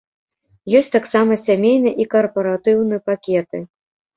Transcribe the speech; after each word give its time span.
Ёсць 0.79 0.89
таксама 0.95 1.37
сямейны 1.41 1.91
і 2.05 2.09
карпаратыўны 2.15 3.01
пакеты. 3.11 3.65